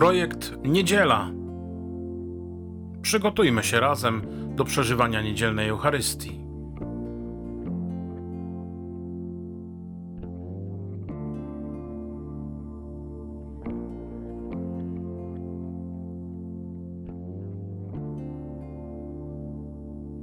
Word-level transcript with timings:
Projekt 0.00 0.52
Niedziela. 0.64 1.30
Przygotujmy 3.02 3.62
się 3.62 3.80
razem 3.80 4.22
do 4.56 4.64
przeżywania 4.64 5.22
niedzielnej 5.22 5.68
Eucharystii. 5.68 6.40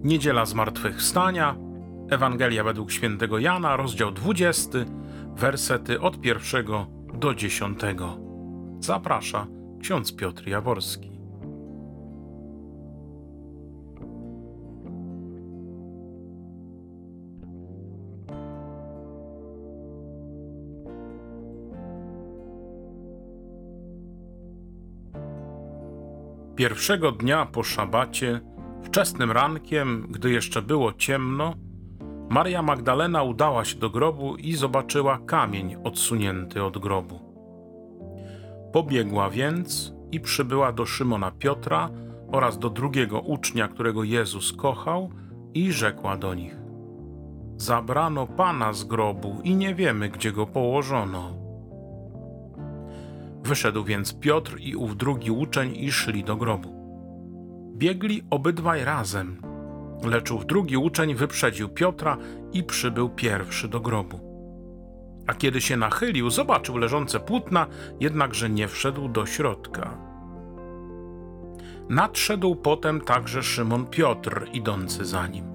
Niedziela 0.04 0.46
Zmartwychwstania, 0.46 1.56
Ewangelia 2.10 2.64
według 2.64 2.92
świętego 2.92 3.40
Jana, 3.40 3.78
rozdział 3.78 4.12
20, 4.12 4.70
wersety 5.36 6.02
od 6.02 6.22
pierwszego 6.22 6.88
do 7.14 7.36
dziesiątego. 7.36 8.18
Zaprasza 8.80 9.57
ksiądz 9.82 10.16
Piotr 10.16 10.48
Jaworski. 10.48 11.18
Pierwszego 26.56 27.12
dnia 27.12 27.46
po 27.46 27.64
szabacie, 27.64 28.42
wczesnym 28.84 29.32
rankiem, 29.32 30.08
gdy 30.10 30.32
jeszcze 30.32 30.62
było 30.62 30.94
ciemno, 30.94 31.54
Maria 32.30 32.62
Magdalena 32.62 33.24
udała 33.24 33.66
się 33.66 33.80
do 33.80 33.90
grobu 33.90 34.36
i 34.36 34.54
zobaczyła 34.54 35.20
kamień 35.26 35.76
odsunięty 35.84 36.64
od 36.64 36.78
grobu. 36.78 37.27
Pobiegła 38.78 39.30
więc 39.30 39.94
i 40.12 40.20
przybyła 40.20 40.72
do 40.72 40.86
Szymona 40.86 41.32
Piotra 41.32 41.90
oraz 42.32 42.60
do 42.60 42.70
drugiego 42.70 43.22
ucznia, 43.22 43.68
którego 43.68 44.04
Jezus 44.04 44.54
kochał, 44.54 45.10
i 45.54 45.72
rzekła 45.72 46.18
do 46.18 46.34
nich: 46.34 46.56
Zabrano 47.56 48.28
pana 48.28 48.74
z 48.74 48.84
grobu 48.84 49.42
i 49.44 49.56
nie 49.56 49.76
wiemy, 49.76 50.10
gdzie 50.10 50.32
go 50.32 50.48
położono. 50.48 51.34
Wyszedł 53.44 53.84
więc 53.84 54.20
Piotr 54.20 54.58
i 54.60 54.76
ów 54.76 54.98
drugi 54.98 55.32
uczeń 55.32 55.76
i 55.76 55.92
szli 55.92 56.24
do 56.24 56.36
grobu. 56.36 56.70
Biegli 57.78 58.24
obydwaj 58.30 58.84
razem, 58.84 59.42
lecz 60.04 60.32
ów 60.32 60.46
drugi 60.46 60.78
uczeń 60.78 61.16
wyprzedził 61.16 61.70
Piotra 61.70 62.18
i 62.54 62.64
przybył 62.64 63.10
pierwszy 63.10 63.68
do 63.68 63.80
grobu. 63.80 64.27
A 65.28 65.34
kiedy 65.34 65.62
się 65.62 65.78
nachylił, 65.78 66.30
zobaczył 66.30 66.78
leżące 66.78 67.20
płótna, 67.20 67.68
jednakże 68.00 68.50
nie 68.50 68.68
wszedł 68.68 69.10
do 69.10 69.26
środka. 69.26 69.98
Nadszedł 71.90 72.56
potem 72.56 73.02
także 73.02 73.44
Szymon 73.44 73.86
Piotr, 73.86 74.48
idący 74.54 75.06
za 75.06 75.28
nim. 75.28 75.46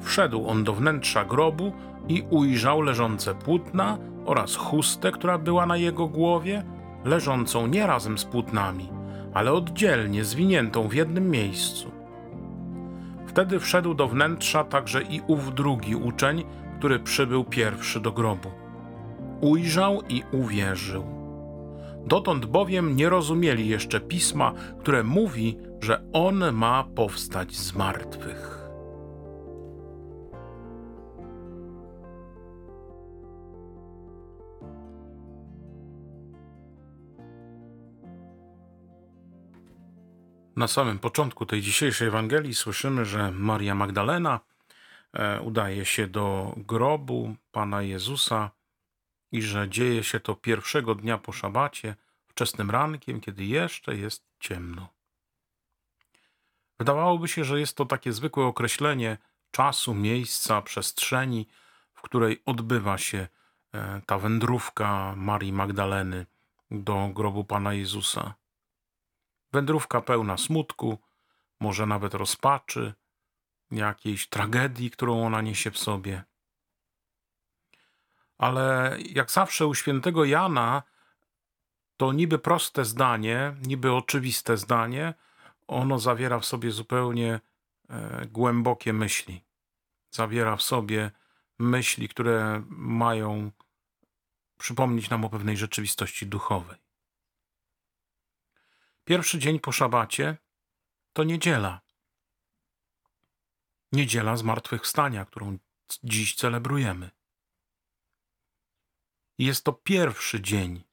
Wszedł 0.00 0.48
on 0.48 0.64
do 0.64 0.72
wnętrza 0.72 1.24
grobu 1.24 1.72
i 2.08 2.24
ujrzał 2.30 2.80
leżące 2.80 3.34
płótna 3.34 3.98
oraz 4.24 4.56
chustę, 4.56 5.12
która 5.12 5.38
była 5.38 5.66
na 5.66 5.76
jego 5.76 6.08
głowie, 6.08 6.64
leżącą 7.04 7.66
nie 7.66 7.86
razem 7.86 8.18
z 8.18 8.24
płótnami, 8.24 8.88
ale 9.34 9.52
oddzielnie, 9.52 10.24
zwiniętą 10.24 10.88
w 10.88 10.94
jednym 10.94 11.30
miejscu. 11.30 11.90
Wtedy 13.26 13.60
wszedł 13.60 13.94
do 13.94 14.08
wnętrza 14.08 14.64
także 14.64 15.02
i 15.02 15.20
ów 15.26 15.54
drugi 15.54 15.96
uczeń, 15.96 16.44
który 16.78 16.98
przybył 16.98 17.44
pierwszy 17.44 18.00
do 18.00 18.12
grobu. 18.12 18.61
Ujrzał 19.42 20.02
i 20.08 20.22
uwierzył. 20.32 21.04
Dotąd 22.06 22.46
bowiem 22.46 22.96
nie 22.96 23.08
rozumieli 23.08 23.68
jeszcze 23.68 24.00
pisma, 24.00 24.52
które 24.80 25.02
mówi, 25.02 25.56
że 25.80 26.02
on 26.12 26.52
ma 26.52 26.84
powstać 26.84 27.56
z 27.56 27.74
martwych. 27.74 28.58
Na 40.56 40.68
samym 40.68 40.98
początku 40.98 41.46
tej 41.46 41.60
dzisiejszej 41.60 42.08
Ewangelii 42.08 42.54
słyszymy, 42.54 43.04
że 43.04 43.30
Maria 43.30 43.74
Magdalena 43.74 44.40
e, 45.12 45.40
udaje 45.40 45.84
się 45.84 46.06
do 46.06 46.54
grobu 46.56 47.34
Pana 47.52 47.82
Jezusa 47.82 48.50
i 49.32 49.42
że 49.42 49.68
dzieje 49.68 50.04
się 50.04 50.20
to 50.20 50.34
pierwszego 50.34 50.94
dnia 50.94 51.18
po 51.18 51.32
szabacie, 51.32 51.96
wczesnym 52.26 52.70
rankiem, 52.70 53.20
kiedy 53.20 53.44
jeszcze 53.44 53.96
jest 53.96 54.24
ciemno. 54.40 54.88
Wydawałoby 56.78 57.28
się, 57.28 57.44
że 57.44 57.60
jest 57.60 57.76
to 57.76 57.84
takie 57.84 58.12
zwykłe 58.12 58.44
określenie 58.44 59.18
czasu, 59.50 59.94
miejsca, 59.94 60.62
przestrzeni, 60.62 61.48
w 61.94 62.02
której 62.02 62.42
odbywa 62.46 62.98
się 62.98 63.28
e, 63.74 64.00
ta 64.06 64.18
wędrówka 64.18 65.14
Marii 65.16 65.52
Magdaleny 65.52 66.26
do 66.70 67.10
grobu 67.14 67.44
Pana 67.44 67.72
Jezusa. 67.72 68.34
Wędrówka 69.52 70.00
pełna 70.00 70.36
smutku, 70.36 70.98
może 71.60 71.86
nawet 71.86 72.14
rozpaczy, 72.14 72.94
jakiejś 73.70 74.28
tragedii, 74.28 74.90
którą 74.90 75.26
ona 75.26 75.40
niesie 75.40 75.70
w 75.70 75.78
sobie. 75.78 76.24
Ale 78.42 78.96
jak 79.08 79.30
zawsze 79.30 79.66
u 79.66 79.74
świętego 79.74 80.24
Jana, 80.24 80.82
to 81.96 82.12
niby 82.12 82.38
proste 82.38 82.84
zdanie, 82.84 83.56
niby 83.66 83.92
oczywiste 83.92 84.56
zdanie, 84.56 85.14
ono 85.66 85.98
zawiera 85.98 86.38
w 86.40 86.44
sobie 86.44 86.70
zupełnie 86.70 87.40
e, 87.88 88.26
głębokie 88.26 88.92
myśli. 88.92 89.44
Zawiera 90.10 90.56
w 90.56 90.62
sobie 90.62 91.10
myśli, 91.58 92.08
które 92.08 92.62
mają 92.68 93.50
przypomnieć 94.58 95.10
nam 95.10 95.24
o 95.24 95.28
pewnej 95.30 95.56
rzeczywistości 95.56 96.26
duchowej. 96.26 96.78
Pierwszy 99.04 99.38
dzień 99.38 99.60
po 99.60 99.72
szabacie 99.72 100.36
to 101.12 101.24
niedziela. 101.24 101.80
Niedziela 103.92 104.36
zmartwychwstania, 104.36 105.24
którą 105.24 105.58
dziś 106.04 106.34
celebrujemy. 106.34 107.10
Jest 109.38 109.64
to 109.64 109.72
pierwszy 109.72 110.40
dzień. 110.40 110.84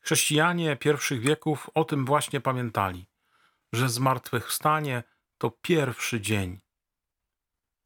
Chrześcijanie 0.00 0.76
pierwszych 0.76 1.20
wieków 1.20 1.70
o 1.74 1.84
tym 1.84 2.06
właśnie 2.06 2.40
pamiętali, 2.40 3.06
że 3.72 3.88
zmartwychwstanie 3.88 5.02
to 5.38 5.50
pierwszy 5.50 6.20
dzień. 6.20 6.60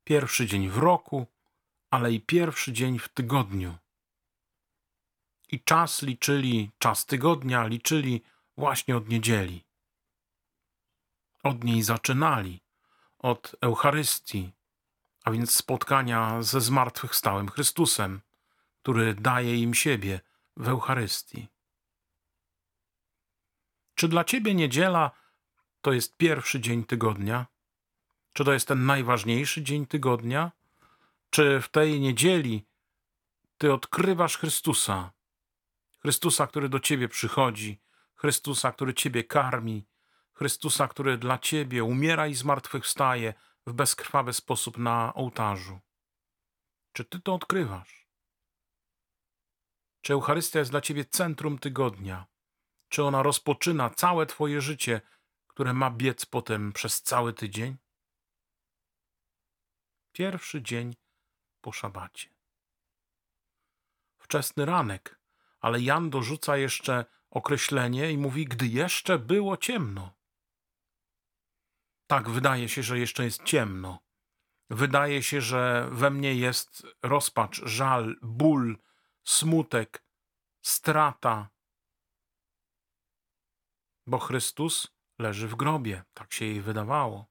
Pierwszy 0.05 0.47
dzień 0.47 0.69
w 0.69 0.79
roku, 0.79 1.27
ale 1.91 2.13
i 2.13 2.21
pierwszy 2.21 2.73
dzień 2.73 2.99
w 2.99 3.09
tygodniu. 3.09 3.79
I 5.49 5.61
czas 5.61 6.03
liczyli, 6.03 6.71
czas 6.79 7.07
tygodnia 7.07 7.67
liczyli 7.67 8.23
właśnie 8.57 8.97
od 8.97 9.09
niedzieli. 9.09 9.65
Od 11.43 11.65
niej 11.65 11.83
zaczynali, 11.83 12.61
od 13.19 13.57
Eucharystii, 13.61 14.53
a 15.25 15.31
więc 15.31 15.55
spotkania 15.55 16.43
ze 16.43 16.61
zmartwychwstałym 16.61 17.49
Chrystusem, 17.49 18.21
który 18.85 19.15
daje 19.15 19.57
im 19.57 19.75
siebie 19.75 20.21
w 20.57 20.69
Eucharystii. 20.69 21.49
Czy 23.95 24.09
dla 24.09 24.25
ciebie 24.25 24.55
niedziela 24.55 25.11
to 25.81 25.93
jest 25.93 26.17
pierwszy 26.17 26.61
dzień 26.61 26.85
tygodnia? 26.85 27.47
Czy 28.33 28.45
to 28.45 28.53
jest 28.53 28.69
ten 28.69 28.87
najważniejszy 28.87 29.63
dzień 29.63 29.87
tygodnia? 29.87 30.53
Czy 31.31 31.61
w 31.61 31.69
tej 31.69 32.01
niedzieli 32.01 32.67
ty 33.59 33.73
odkrywasz 33.73 34.39
Chrystusa, 34.39 35.13
Chrystusa, 35.99 36.47
który 36.47 36.69
do 36.69 36.81
ciebie 36.81 37.09
przychodzi, 37.09 37.81
Chrystusa, 38.15 38.73
który 38.73 38.95
ciebie 38.95 39.25
karmi, 39.25 39.87
Chrystusa, 40.33 40.89
który 40.89 41.19
dla 41.19 41.39
ciebie 41.39 41.85
umiera 41.85 42.27
i 42.27 42.35
zmartwychwstaje 42.35 43.35
w 43.67 43.73
bezkrwawy 43.73 44.33
sposób 44.33 44.79
na 44.79 45.15
ołtarzu. 45.15 45.81
Czy 46.93 47.05
ty 47.05 47.21
to 47.21 47.35
odkrywasz? 47.35 48.04
Czy 50.05 50.13
Eucharystia 50.13 50.59
jest 50.59 50.71
dla 50.71 50.81
ciebie 50.81 51.05
centrum 51.05 51.59
tygodnia? 51.59 52.27
Czy 52.89 53.05
ona 53.05 53.23
rozpoczyna 53.23 53.91
całe 53.91 54.27
twoje 54.27 54.61
życie, 54.61 55.01
które 55.47 55.73
ma 55.73 55.91
biec 55.91 56.27
potem 56.27 56.73
przez 56.73 57.03
cały 57.03 57.33
tydzień? 57.33 57.77
Pierwszy 60.13 60.63
dzień 60.63 60.95
po 61.61 61.73
szabacie. 61.73 62.29
Wczesny 64.19 64.65
ranek 64.65 65.25
ale 65.65 65.81
Jan 65.81 66.11
dorzuca 66.11 66.57
jeszcze 66.57 67.05
określenie 67.31 68.13
i 68.13 68.19
mówi, 68.19 68.45
gdy 68.45 68.67
jeszcze 68.67 69.19
było 69.19 69.57
ciemno. 69.57 70.15
Tak, 72.07 72.31
wydaje 72.31 72.69
się, 72.69 72.83
że 72.83 72.99
jeszcze 72.99 73.25
jest 73.25 73.43
ciemno. 73.43 73.99
Wydaje 74.71 75.23
się, 75.23 75.41
że 75.41 75.89
we 75.93 76.11
mnie 76.11 76.35
jest 76.35 76.87
rozpacz, 77.03 77.63
żal, 77.65 78.17
ból, 78.23 78.79
smutek, 79.25 80.05
strata. 80.63 81.51
bo 84.07 84.19
Chrystus 84.19 84.89
leży 85.19 85.49
w 85.49 85.55
grobie, 85.55 86.05
tak 86.15 86.33
się 86.33 86.45
jej 86.45 86.61
wydawało. 86.61 87.27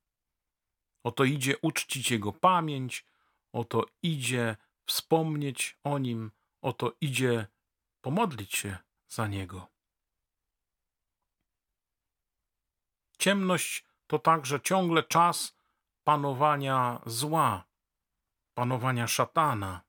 Oto 1.03 1.23
idzie 1.23 1.57
uczcić 1.57 2.11
Jego 2.11 2.33
pamięć, 2.33 3.05
oto 3.51 3.85
idzie 4.01 4.57
wspomnieć 4.85 5.79
o 5.83 5.99
Nim, 5.99 6.31
oto 6.61 6.93
idzie 7.01 7.47
pomodlić 8.01 8.55
się 8.55 8.77
za 9.07 9.27
Niego. 9.27 9.67
Ciemność 13.17 13.85
to 14.07 14.19
także 14.19 14.61
ciągle 14.61 15.03
czas 15.03 15.55
panowania 16.03 17.01
zła, 17.05 17.63
panowania 18.53 19.07
szatana. 19.07 19.81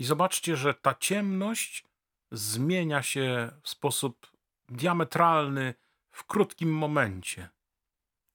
I 0.00 0.04
zobaczcie, 0.04 0.56
że 0.56 0.74
ta 0.74 0.94
ciemność 0.94 1.84
zmienia 2.32 3.02
się 3.02 3.50
w 3.62 3.68
sposób 3.68 4.32
diametralny 4.68 5.74
w 6.10 6.24
krótkim 6.24 6.74
momencie, 6.74 7.48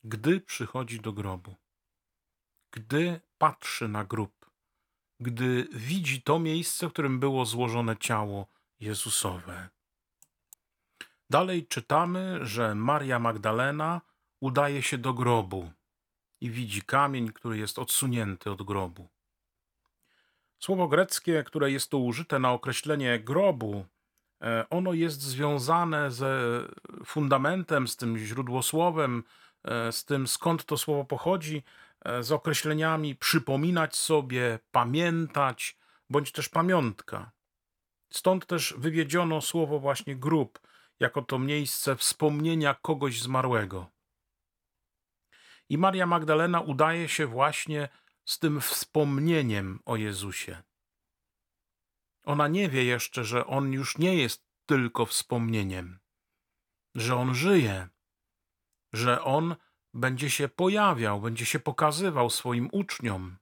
gdy 0.03 0.41
przychodzi 0.41 0.99
do 0.99 1.13
grobu, 1.13 1.55
gdy 2.71 3.21
patrzy 3.37 3.87
na 3.87 4.03
grób, 4.03 4.51
gdy 5.19 5.67
widzi 5.73 6.21
to 6.21 6.39
miejsce, 6.39 6.87
w 6.87 6.93
którym 6.93 7.19
było 7.19 7.45
złożone 7.45 7.97
ciało 7.97 8.47
Jezusowe. 8.79 9.69
Dalej 11.29 11.67
czytamy, 11.67 12.45
że 12.45 12.75
Maria 12.75 13.19
Magdalena 13.19 14.01
udaje 14.41 14.83
się 14.83 14.97
do 14.97 15.13
grobu 15.13 15.71
i 16.41 16.49
widzi 16.49 16.81
kamień, 16.81 17.33
który 17.33 17.57
jest 17.57 17.79
odsunięty 17.79 18.51
od 18.51 18.63
grobu. 18.63 19.14
Słowo 20.65 20.87
greckie, 20.87 21.43
które 21.43 21.71
jest 21.71 21.91
tu 21.91 22.05
użyte 22.05 22.39
na 22.39 22.51
określenie 22.51 23.19
grobu, 23.19 23.85
e, 24.41 24.65
ono 24.69 24.93
jest 24.93 25.21
związane 25.21 26.11
ze 26.11 26.61
fundamentem, 27.05 27.87
z 27.87 27.97
tym 27.97 28.17
źródłosłowem, 28.17 29.23
e, 29.63 29.91
z 29.91 30.05
tym 30.05 30.27
skąd 30.27 30.65
to 30.65 30.77
słowo 30.77 31.05
pochodzi, 31.05 31.63
e, 32.05 32.23
z 32.23 32.31
określeniami 32.31 33.15
przypominać 33.15 33.95
sobie, 33.95 34.59
pamiętać, 34.71 35.77
bądź 36.09 36.31
też 36.31 36.49
pamiątka. 36.49 37.31
Stąd 38.09 38.45
też 38.45 38.73
wywiedziono 38.77 39.41
słowo 39.41 39.79
właśnie 39.79 40.15
grób, 40.15 40.59
jako 40.99 41.21
to 41.21 41.39
miejsce 41.39 41.95
wspomnienia 41.95 42.75
kogoś 42.81 43.21
zmarłego. 43.21 43.87
I 45.69 45.77
Maria 45.77 46.05
Magdalena 46.05 46.61
udaje 46.61 47.09
się 47.09 47.27
właśnie 47.27 47.89
z 48.25 48.39
tym 48.39 48.61
wspomnieniem 48.61 49.79
o 49.85 49.95
Jezusie. 49.95 50.63
Ona 52.23 52.47
nie 52.47 52.69
wie 52.69 52.83
jeszcze, 52.83 53.23
że 53.23 53.47
on 53.47 53.73
już 53.73 53.97
nie 53.97 54.15
jest 54.15 54.45
tylko 54.65 55.05
wspomnieniem, 55.05 55.99
że 56.95 57.15
on 57.15 57.35
żyje, 57.35 57.87
że 58.93 59.23
on 59.23 59.55
będzie 59.93 60.29
się 60.29 60.47
pojawiał, 60.47 61.21
będzie 61.21 61.45
się 61.45 61.59
pokazywał 61.59 62.29
swoim 62.29 62.69
uczniom, 62.71 63.37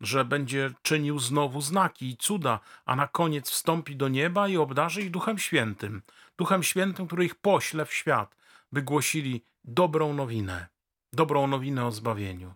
że 0.00 0.24
będzie 0.24 0.70
czynił 0.82 1.18
znowu 1.18 1.60
znaki 1.60 2.08
i 2.08 2.16
cuda, 2.16 2.60
a 2.84 2.96
na 2.96 3.06
koniec 3.06 3.50
wstąpi 3.50 3.96
do 3.96 4.08
nieba 4.08 4.48
i 4.48 4.56
obdarzy 4.56 5.02
ich 5.02 5.10
Duchem 5.10 5.38
Świętym, 5.38 6.02
Duchem 6.38 6.62
Świętym, 6.62 7.06
który 7.06 7.24
ich 7.24 7.34
pośle 7.34 7.86
w 7.86 7.94
świat, 7.94 8.36
by 8.72 8.82
głosili 8.82 9.44
dobrą 9.64 10.14
nowinę, 10.14 10.68
dobrą 11.12 11.46
nowinę 11.46 11.86
o 11.86 11.92
zbawieniu. 11.92 12.54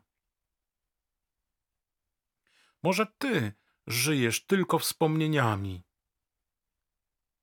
Może 2.82 3.06
ty 3.18 3.52
żyjesz 3.86 4.46
tylko 4.46 4.78
wspomnieniami 4.78 5.82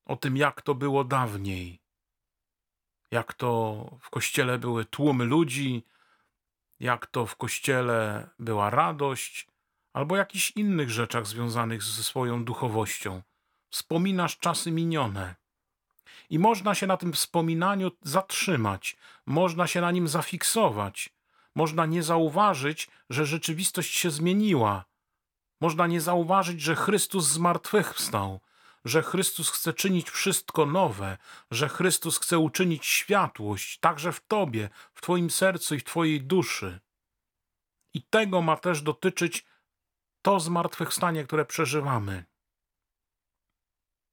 o 0.04 0.16
tym, 0.16 0.36
jak 0.36 0.62
to 0.62 0.74
było 0.74 1.04
dawniej, 1.04 1.80
jak 3.10 3.34
to 3.34 3.84
w 4.00 4.10
kościele 4.10 4.58
były 4.58 4.84
tłumy 4.84 5.24
ludzi, 5.24 5.84
jak 6.80 7.06
to 7.06 7.26
w 7.26 7.36
kościele 7.36 8.28
była 8.38 8.70
radość, 8.70 9.46
albo 9.92 10.16
jakichś 10.16 10.50
innych 10.50 10.90
rzeczach 10.90 11.26
związanych 11.26 11.82
ze 11.82 12.02
swoją 12.02 12.44
duchowością. 12.44 13.22
Wspominasz 13.70 14.38
czasy 14.38 14.70
minione. 14.70 15.34
I 16.30 16.38
można 16.38 16.74
się 16.74 16.86
na 16.86 16.96
tym 16.96 17.12
wspominaniu 17.12 17.90
zatrzymać, 18.02 18.96
można 19.26 19.66
się 19.66 19.80
na 19.80 19.90
nim 19.90 20.08
zafiksować, 20.08 21.10
można 21.54 21.86
nie 21.86 22.02
zauważyć, 22.02 22.90
że 23.10 23.26
rzeczywistość 23.26 23.96
się 23.96 24.10
zmieniła, 24.10 24.84
można 25.60 25.86
nie 25.86 26.00
zauważyć, 26.00 26.60
że 26.60 26.76
Chrystus 26.76 27.24
zmartwychwstał, 27.28 28.40
że 28.84 29.02
Chrystus 29.02 29.50
chce 29.50 29.72
czynić 29.72 30.10
wszystko 30.10 30.66
nowe, 30.66 31.18
że 31.50 31.68
Chrystus 31.68 32.18
chce 32.18 32.38
uczynić 32.38 32.86
światłość 32.86 33.78
także 33.78 34.12
w 34.12 34.26
Tobie, 34.26 34.68
w 34.94 35.00
Twoim 35.00 35.30
sercu 35.30 35.74
i 35.74 35.80
w 35.80 35.84
Twojej 35.84 36.22
duszy. 36.22 36.80
I 37.94 38.02
tego 38.02 38.42
ma 38.42 38.56
też 38.56 38.82
dotyczyć 38.82 39.44
to 40.22 40.40
zmartwychwstanie, 40.40 41.24
które 41.24 41.44
przeżywamy. 41.44 42.24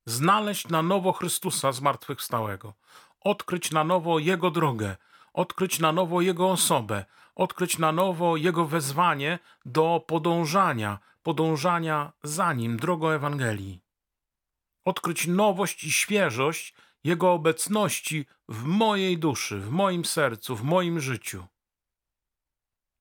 Znaleźć 0.05 0.67
na 0.67 0.81
nowo 0.81 1.13
Chrystusa 1.13 1.71
zmartwychwstałego, 1.71 2.73
odkryć 3.19 3.71
na 3.71 3.83
nowo 3.83 4.19
Jego 4.19 4.51
drogę, 4.51 4.95
odkryć 5.33 5.79
na 5.79 5.91
nowo 5.91 6.21
Jego 6.21 6.51
osobę, 6.51 7.05
odkryć 7.38 7.78
na 7.78 7.92
nowo 7.92 8.38
Jego 8.38 8.66
wezwanie 8.66 9.39
do 9.66 10.04
podążania, 10.07 11.00
podążania 11.24 12.13
za 12.24 12.54
Nim 12.54 12.78
drogą 12.78 13.10
Ewangelii. 13.10 13.81
Odkryć 14.86 15.28
nowość 15.28 15.84
i 15.84 15.92
świeżość 15.92 16.75
Jego 17.04 17.34
obecności 17.34 18.25
w 18.50 18.63
mojej 18.63 19.18
duszy, 19.18 19.60
w 19.60 19.69
moim 19.69 20.06
sercu, 20.06 20.56
w 20.56 20.63
moim 20.63 21.00
życiu. 21.00 21.48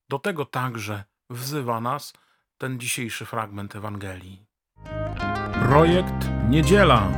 Do 0.09 0.19
tego 0.19 0.45
także 0.45 1.05
wzywa 1.31 1.81
nas 1.81 2.13
ten 2.59 2.81
dzisiejszy 2.81 3.27
fragment 3.27 3.77
Ewangelii. 3.77 4.47
Projekt 5.69 6.29
Niedziela. 6.49 7.13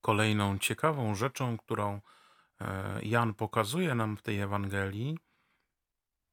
Kolejną 0.00 0.58
ciekawą 0.58 1.14
rzeczą, 1.14 1.58
którą 1.58 2.00
Jan 3.02 3.34
pokazuje 3.34 3.94
nam 3.94 4.16
w 4.16 4.22
tej 4.22 4.40
Ewangelii, 4.40 5.18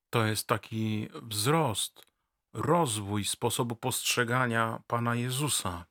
to 0.09 0.25
jest 0.25 0.47
taki 0.47 1.09
wzrost, 1.13 2.05
rozwój 2.53 3.25
sposobu 3.25 3.75
postrzegania 3.75 4.81
Pana 4.87 5.15
Jezusa. 5.15 5.85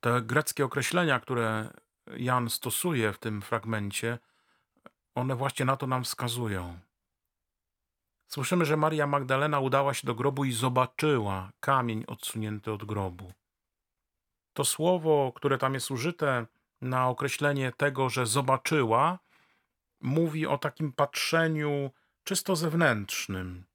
Te 0.00 0.22
greckie 0.22 0.64
określenia, 0.64 1.20
które 1.20 1.70
Jan 2.16 2.50
stosuje 2.50 3.12
w 3.12 3.18
tym 3.18 3.42
fragmencie, 3.42 4.18
one 5.14 5.36
właśnie 5.36 5.64
na 5.64 5.76
to 5.76 5.86
nam 5.86 6.04
wskazują. 6.04 6.78
Słyszymy, 8.26 8.64
że 8.64 8.76
Maria 8.76 9.06
Magdalena 9.06 9.60
udała 9.60 9.94
się 9.94 10.06
do 10.06 10.14
grobu 10.14 10.44
i 10.44 10.52
zobaczyła 10.52 11.52
kamień 11.60 12.04
odsunięty 12.06 12.72
od 12.72 12.84
grobu. 12.84 13.32
To 14.52 14.64
słowo, 14.64 15.32
które 15.34 15.58
tam 15.58 15.74
jest 15.74 15.90
użyte 15.90 16.46
na 16.80 17.08
określenie 17.08 17.72
tego, 17.72 18.10
że 18.10 18.26
zobaczyła, 18.26 19.18
mówi 20.00 20.46
o 20.46 20.58
takim 20.58 20.92
patrzeniu 20.92 21.90
czysto 22.24 22.56
zewnętrznym, 22.56 23.66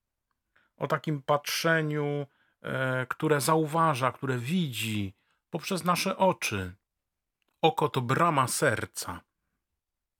o 0.77 0.88
takim 0.88 1.22
patrzeniu, 1.22 2.27
e, 2.62 3.05
które 3.10 3.41
zauważa, 3.41 4.12
które 4.12 4.38
widzi 4.38 5.13
poprzez 5.50 5.84
nasze 5.84 6.17
oczy. 6.17 6.75
Oko 7.62 7.89
to 7.89 8.01
brama 8.01 8.48
serca. 8.48 9.22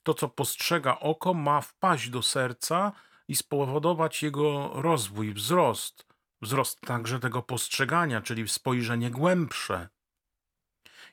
To, 0.03 0.13
co 0.13 0.29
postrzega 0.29 1.00
oko, 1.00 1.33
ma 1.33 1.61
wpaść 1.61 2.09
do 2.09 2.21
serca 2.21 2.91
i 3.27 3.35
spowodować 3.35 4.23
jego 4.23 4.71
rozwój, 4.81 5.33
wzrost, 5.33 6.07
wzrost 6.41 6.81
także 6.81 7.19
tego 7.19 7.41
postrzegania, 7.41 8.21
czyli 8.21 8.47
spojrzenie 8.47 9.11
głębsze. 9.11 9.89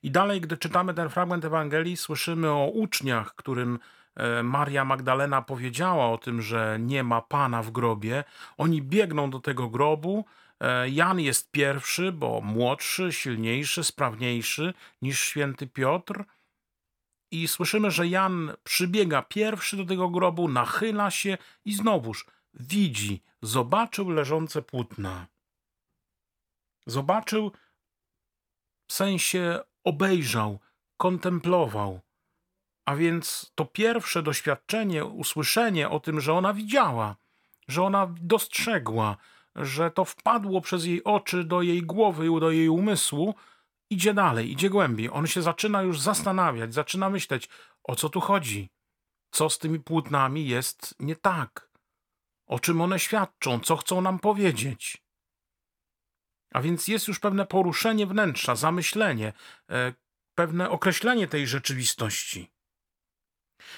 I 0.03 0.11
dalej, 0.11 0.41
gdy 0.41 0.57
czytamy 0.57 0.95
ten 0.95 1.09
fragment 1.09 1.45
Ewangelii, 1.45 1.97
słyszymy 1.97 2.51
o 2.51 2.67
uczniach, 2.67 3.35
którym 3.35 3.79
e, 4.17 4.43
Maria 4.43 4.85
Magdalena 4.85 5.43
powiedziała 5.43 6.07
o 6.07 6.19
tym, 6.19 6.43
że 6.43 6.79
nie 6.81 7.05
ma 7.05 7.21
Pana 7.23 7.63
w 7.63 7.71
grobie. 7.71 8.25
Oni 8.57 8.83
biegną 8.83 9.31
do 9.31 9.41
tego 9.41 9.69
grobu. 9.69 10.25
E, 10.61 10.89
Jan 10.89 11.21
jest 11.21 11.51
pierwszy, 11.51 12.13
bo 12.13 12.41
młodszy, 12.41 13.13
silniejszy, 13.13 13.85
sprawniejszy 13.85 14.75
niż 15.03 15.21
święty 15.21 15.67
Piotr. 15.67 16.25
I 17.31 17.49
słyszymy, 17.49 17.91
że 17.91 18.07
Jan 18.07 18.53
przybiega 18.65 19.23
pierwszy 19.23 19.77
do 19.77 19.85
tego 19.85 20.09
grobu, 20.09 20.49
nachyla 20.49 21.11
się 21.11 21.39
i 21.65 21.73
znowuż 21.73 22.27
widzi, 22.55 23.23
zobaczył 23.43 24.11
leżące 24.11 24.63
płótna. 24.63 25.27
Zobaczył 26.87 27.53
w 28.87 28.93
sensie 28.93 29.61
obejrzał, 29.89 30.59
kontemplował. 30.97 32.01
A 32.87 32.97
więc 32.97 33.53
to 33.55 33.65
pierwsze 33.65 34.23
doświadczenie, 34.23 35.05
usłyszenie 35.05 35.89
o 35.89 36.01
tym, 36.01 36.21
że 36.21 36.33
ona 36.35 36.55
widziała, 36.55 37.17
że 37.69 37.83
ona 37.83 38.15
dostrzegła, 38.21 39.17
że 39.57 39.91
to 39.91 40.05
wpadło 40.05 40.61
przez 40.61 40.85
jej 40.85 41.05
oczy 41.05 41.45
do 41.45 41.63
jej 41.63 41.83
głowy, 41.83 42.41
do 42.41 42.51
jej 42.51 42.69
umysłu, 42.69 43.35
idzie 43.91 44.15
dalej, 44.15 44.53
idzie 44.53 44.71
głębiej. 44.71 45.11
On 45.13 45.27
się 45.27 45.43
zaczyna 45.43 45.83
już 45.83 46.01
zastanawiać, 46.01 46.75
zaczyna 46.75 47.11
myśleć, 47.11 47.49
o 47.85 47.97
co 47.97 48.09
tu 48.09 48.21
chodzi, 48.21 48.71
co 49.31 49.51
z 49.51 49.59
tymi 49.59 49.81
płótnami 49.81 50.49
jest 50.49 50.95
nie 51.01 51.17
tak, 51.17 51.71
o 52.47 52.59
czym 52.59 52.81
one 52.81 52.99
świadczą, 52.99 53.61
co 53.61 53.77
chcą 53.77 54.01
nam 54.01 54.19
powiedzieć. 54.19 55.08
A 56.53 56.63
więc 56.63 56.89
jest 56.89 57.09
już 57.09 57.21
pewne 57.21 57.47
poruszenie 57.47 58.07
wnętrza, 58.07 58.57
zamyślenie, 58.57 59.33
e, 59.71 59.93
pewne 60.35 60.71
określenie 60.71 61.29
tej 61.29 61.47
rzeczywistości. 61.47 62.51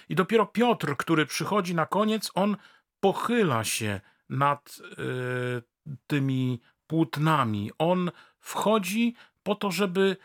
I 0.09 0.15
dopiero 0.15 0.47
Piotr, 0.47 0.97
który 0.97 1.27
przychodzi 1.27 1.75
na 1.75 1.87
koniec, 1.87 2.31
on 2.35 2.57
pochyla 3.01 3.65
się 3.65 4.01
nad 4.29 4.79
y, 4.79 5.63
tymi 6.07 6.61
płótnami. 6.87 7.71
On 7.79 8.11
wchodzi 8.39 9.15
po 9.43 9.55
to, 9.55 9.71
żeby 9.71 10.17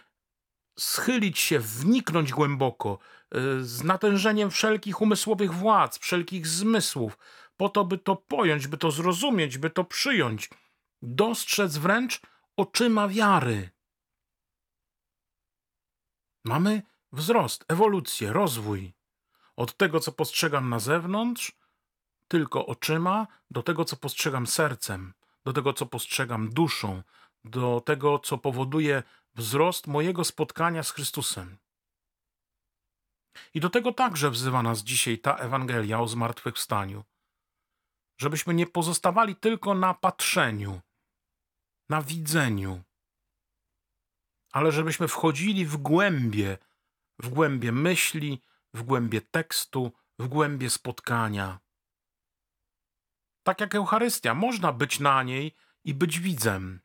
schylić 0.79 1.39
się, 1.39 1.59
wniknąć 1.59 2.31
głęboko, 2.31 2.99
y, 3.35 3.63
z 3.63 3.83
natężeniem 3.83 4.51
wszelkich 4.51 5.01
umysłowych 5.01 5.53
władz, 5.53 5.99
wszelkich 5.99 6.47
zmysłów, 6.47 7.17
po 7.57 7.69
to, 7.69 7.85
by 7.85 7.97
to 7.97 8.15
pojąć, 8.15 8.67
by 8.67 8.77
to 8.77 8.91
zrozumieć, 8.91 9.57
by 9.57 9.69
to 9.69 9.83
przyjąć, 9.83 10.49
dostrzec 11.01 11.77
wręcz 11.77 12.21
oczyma 12.57 13.07
wiary. 13.07 13.69
Mamy 16.45 16.81
wzrost, 17.11 17.65
ewolucję, 17.67 18.33
rozwój. 18.33 18.93
Od 19.55 19.77
tego, 19.77 19.99
co 19.99 20.11
postrzegam 20.11 20.69
na 20.69 20.79
zewnątrz, 20.79 21.51
tylko 22.27 22.65
oczyma, 22.65 23.27
do 23.51 23.63
tego, 23.63 23.85
co 23.85 23.97
postrzegam 23.97 24.47
sercem, 24.47 25.13
do 25.45 25.53
tego, 25.53 25.73
co 25.73 25.85
postrzegam 25.85 26.49
duszą, 26.49 27.03
do 27.43 27.81
tego, 27.85 28.19
co 28.19 28.37
powoduje 28.37 29.03
wzrost 29.35 29.87
mojego 29.87 30.23
spotkania 30.23 30.83
z 30.83 30.91
Chrystusem. 30.91 31.57
I 33.53 33.59
do 33.59 33.69
tego 33.69 33.93
także 33.93 34.29
wzywa 34.29 34.63
nas 34.63 34.83
dzisiaj 34.83 35.19
ta 35.19 35.35
Ewangelia 35.35 35.99
o 35.99 36.07
zmartwychwstaniu. 36.07 37.03
Żebyśmy 38.17 38.53
nie 38.53 38.67
pozostawali 38.67 39.35
tylko 39.35 39.73
na 39.73 39.93
patrzeniu, 39.93 40.81
na 41.89 42.01
widzeniu, 42.01 42.83
ale 44.51 44.71
żebyśmy 44.71 45.07
wchodzili 45.07 45.65
w 45.65 45.77
głębie, 45.77 46.57
w 47.19 47.29
głębie 47.29 47.71
myśli, 47.71 48.41
w 48.73 48.83
głębie 48.83 49.21
tekstu, 49.21 49.91
w 50.19 50.27
głębie 50.27 50.69
spotkania. 50.69 51.59
Tak 53.43 53.61
jak 53.61 53.75
Eucharystia, 53.75 54.33
można 54.33 54.71
być 54.73 54.99
na 54.99 55.23
niej 55.23 55.55
i 55.83 55.93
być 55.93 56.19
widzem, 56.19 56.79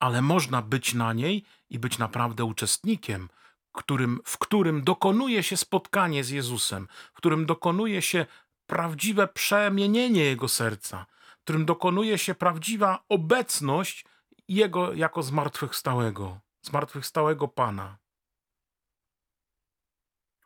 ale 0.00 0.22
można 0.22 0.62
być 0.62 0.94
na 0.94 1.12
niej 1.12 1.44
i 1.70 1.78
być 1.78 1.98
naprawdę 1.98 2.44
uczestnikiem, 2.44 3.28
którym, 3.76 4.20
w 4.24 4.38
którym 4.38 4.84
dokonuje 4.84 5.42
się 5.42 5.56
spotkanie 5.56 6.24
z 6.24 6.30
Jezusem, 6.30 6.88
w 7.14 7.16
którym 7.16 7.46
dokonuje 7.46 8.02
się 8.02 8.26
prawdziwe 8.66 9.28
przemienienie 9.28 10.24
Jego 10.24 10.48
serca, 10.48 11.06
którym 11.46 11.64
dokonuje 11.64 12.18
się 12.18 12.34
prawdziwa 12.34 13.04
obecność 13.08 14.04
Jego 14.48 14.94
jako 14.94 15.22
zmartwychwstałego, 15.22 16.40
zmartwychwstałego 16.62 17.48
Pana. 17.48 17.98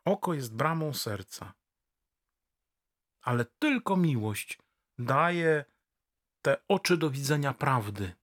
Oko 0.05 0.33
jest 0.33 0.55
bramą 0.55 0.93
serca, 0.93 1.53
ale 3.21 3.45
tylko 3.45 3.97
miłość 3.97 4.59
daje 4.99 5.65
te 6.41 6.57
oczy 6.67 6.97
do 6.97 7.09
widzenia 7.09 7.53
prawdy, 7.53 8.15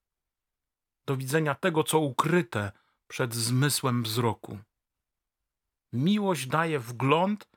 do 1.07 1.17
widzenia 1.17 1.55
tego, 1.55 1.85
co 1.85 1.99
ukryte 1.99 2.73
przed 3.09 3.35
zmysłem 3.35 4.03
wzroku. 4.03 4.59
Miłość 5.93 6.47
daje 6.47 6.79
wgląd 6.79 7.49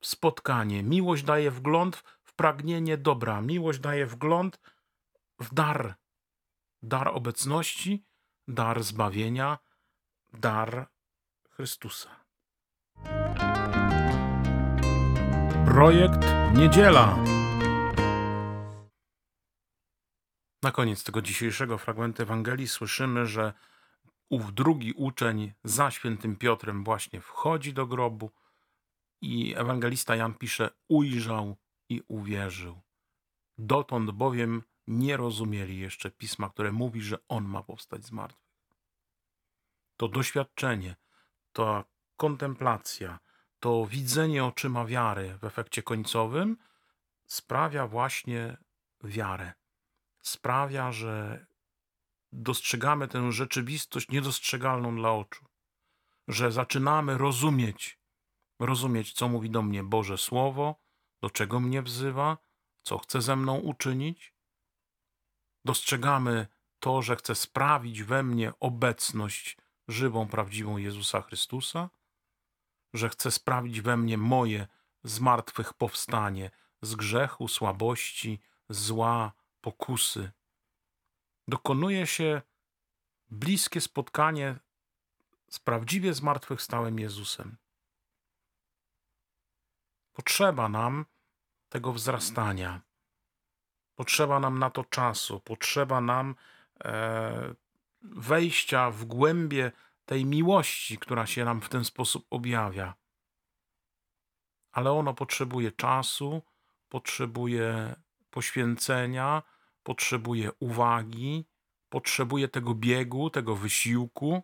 w 0.00 0.06
spotkanie, 0.06 0.82
miłość 0.82 1.22
daje 1.22 1.50
wgląd 1.50 2.02
pragnienie 2.36 2.98
dobra, 2.98 3.40
miłość 3.40 3.78
daje 3.78 4.06
wgląd 4.06 4.60
w 5.40 5.54
dar, 5.54 5.94
dar 6.82 7.08
obecności, 7.08 8.04
dar 8.48 8.82
zbawienia, 8.82 9.58
dar 10.32 10.94
Chrystusa. 11.50 12.24
Projekt 15.64 16.26
Niedziela. 16.54 17.18
Na 20.62 20.70
koniec 20.70 21.04
tego 21.04 21.22
dzisiejszego 21.22 21.78
fragmentu 21.78 22.22
Ewangelii 22.22 22.68
słyszymy, 22.68 23.26
że 23.26 23.52
ów 24.30 24.54
drugi 24.54 24.92
uczeń 24.92 25.52
za 25.64 25.90
świętym 25.90 26.36
Piotrem 26.36 26.84
właśnie 26.84 27.20
wchodzi 27.20 27.72
do 27.72 27.86
grobu 27.86 28.30
i 29.20 29.54
ewangelista 29.56 30.16
Jan 30.16 30.34
pisze: 30.34 30.70
ujrzał 30.88 31.56
i 31.88 32.02
uwierzył. 32.08 32.80
Dotąd 33.58 34.10
bowiem 34.10 34.62
nie 34.86 35.16
rozumieli 35.16 35.78
jeszcze 35.78 36.10
pisma, 36.10 36.50
które 36.50 36.72
mówi, 36.72 37.02
że 37.02 37.18
on 37.28 37.44
ma 37.44 37.62
powstać 37.62 38.04
z 38.04 38.12
martwych. 38.12 38.54
To 39.96 40.08
doświadczenie, 40.08 40.96
ta 41.52 41.84
kontemplacja, 42.16 43.18
to 43.60 43.86
widzenie 43.86 44.44
oczyma 44.44 44.84
wiary 44.84 45.38
w 45.38 45.44
efekcie 45.44 45.82
końcowym 45.82 46.56
sprawia 47.26 47.86
właśnie 47.86 48.56
wiarę 49.04 49.52
sprawia, 50.26 50.92
że 50.92 51.46
dostrzegamy 52.32 53.08
tę 53.08 53.32
rzeczywistość 53.32 54.08
niedostrzegalną 54.08 54.96
dla 54.96 55.12
oczu, 55.12 55.44
że 56.28 56.52
zaczynamy 56.52 57.18
rozumieć, 57.18 57.98
rozumieć, 58.58 59.12
co 59.12 59.28
mówi 59.28 59.50
do 59.50 59.62
mnie 59.62 59.84
Boże 59.84 60.18
Słowo, 60.18 60.83
do 61.24 61.30
czego 61.30 61.60
mnie 61.60 61.82
wzywa, 61.82 62.38
co 62.82 62.98
chce 62.98 63.22
ze 63.22 63.36
mną 63.36 63.58
uczynić. 63.58 64.34
Dostrzegamy 65.64 66.46
to, 66.78 67.02
że 67.02 67.16
chce 67.16 67.34
sprawić 67.34 68.02
we 68.02 68.22
mnie 68.22 68.52
obecność 68.60 69.56
żywą, 69.88 70.28
prawdziwą 70.28 70.76
Jezusa 70.76 71.22
Chrystusa, 71.22 71.90
że 72.94 73.08
chce 73.08 73.30
sprawić 73.30 73.80
we 73.80 73.96
mnie 73.96 74.18
moje 74.18 74.66
zmartwychwstanie 75.04 76.50
z 76.82 76.94
grzechu, 76.94 77.48
słabości, 77.48 78.40
zła, 78.68 79.32
pokusy. 79.60 80.32
Dokonuje 81.48 82.06
się 82.06 82.42
bliskie 83.30 83.80
spotkanie 83.80 84.56
z 85.50 85.58
prawdziwie 85.58 86.14
zmartwychwstałym 86.14 86.98
Jezusem. 86.98 87.56
Potrzeba 90.12 90.68
nam 90.68 91.06
tego 91.74 91.92
wzrastania. 91.92 92.80
Potrzeba 93.94 94.40
nam 94.40 94.58
na 94.58 94.70
to 94.70 94.84
czasu, 94.84 95.40
potrzeba 95.40 96.00
nam 96.00 96.34
e, 96.84 97.54
wejścia 98.02 98.90
w 98.90 99.04
głębie 99.04 99.72
tej 100.06 100.24
miłości, 100.24 100.98
która 100.98 101.26
się 101.26 101.44
nam 101.44 101.60
w 101.60 101.68
ten 101.68 101.84
sposób 101.84 102.26
objawia. 102.30 102.94
Ale 104.72 104.92
ono 104.92 105.14
potrzebuje 105.14 105.72
czasu, 105.72 106.42
potrzebuje 106.88 107.94
poświęcenia, 108.30 109.42
potrzebuje 109.82 110.52
uwagi, 110.52 111.44
potrzebuje 111.88 112.48
tego 112.48 112.74
biegu, 112.74 113.30
tego 113.30 113.56
wysiłku, 113.56 114.42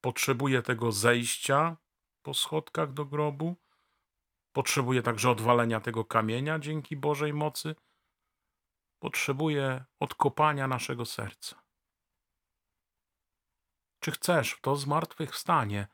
potrzebuje 0.00 0.62
tego 0.62 0.92
zejścia 0.92 1.76
po 2.22 2.34
schodkach 2.34 2.92
do 2.92 3.04
grobu, 3.04 3.56
potrzebuje 4.56 5.02
także 5.02 5.30
odwalenia 5.30 5.80
tego 5.80 6.04
kamienia 6.04 6.58
dzięki 6.58 6.96
Bożej 6.96 7.32
mocy, 7.34 7.74
potrzebuje 8.98 9.84
odkopania 10.00 10.68
naszego 10.68 11.04
serca. 11.04 11.62
Czy 14.00 14.10
chcesz 14.10 14.52
w 14.52 14.60
to 14.60 14.76
zmartwychwstanie 14.76 15.88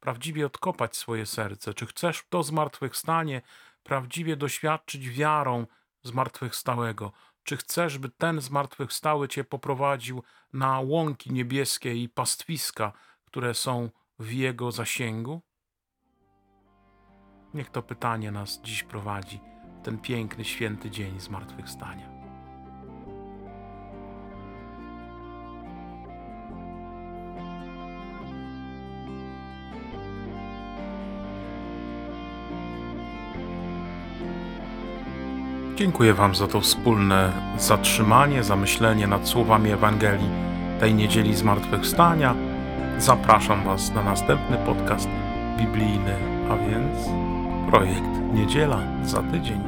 prawdziwie 0.00 0.46
odkopać 0.46 0.96
swoje 0.96 1.26
serce? 1.26 1.74
Czy 1.74 1.86
chcesz 1.86 2.18
w 2.18 2.28
to 2.28 2.42
zmartwychwstanie 2.42 3.42
prawdziwie 3.82 4.36
doświadczyć 4.36 5.08
wiarą 5.08 5.66
zmartwychwstałego? 6.02 7.12
Czy 7.42 7.56
chcesz, 7.56 7.98
by 7.98 8.08
ten 8.08 8.40
zmartwychwstały 8.40 9.28
cię 9.28 9.44
poprowadził 9.44 10.22
na 10.52 10.80
łąki 10.80 11.32
niebieskie 11.32 11.94
i 11.94 12.08
pastwiska, 12.08 12.92
które 13.24 13.54
są 13.54 13.90
w 14.18 14.32
jego 14.32 14.72
zasięgu? 14.72 15.42
Niech 17.54 17.70
to 17.70 17.82
pytanie 17.82 18.30
nas 18.30 18.60
dziś 18.62 18.82
prowadzi 18.82 19.40
w 19.80 19.84
ten 19.84 19.98
piękny, 19.98 20.44
święty 20.44 20.90
dzień 20.90 21.20
zmartwychwstania. 21.20 22.12
Dziękuję 35.76 36.14
Wam 36.14 36.34
za 36.34 36.46
to 36.48 36.60
wspólne 36.60 37.32
zatrzymanie, 37.58 38.42
zamyślenie 38.42 39.06
nad 39.06 39.28
słowami 39.28 39.70
Ewangelii 39.70 40.30
tej 40.80 40.94
niedzieli 40.94 41.34
zmartwychwstania. 41.34 42.34
Zapraszam 42.98 43.64
Was 43.64 43.94
na 43.94 44.02
następny 44.02 44.56
podcast 44.56 45.08
biblijny, 45.58 46.16
a 46.50 46.56
więc 46.56 47.31
projekt 47.70 48.34
Niedziela 48.34 48.78
za 49.04 49.22
tydzień. 49.22 49.60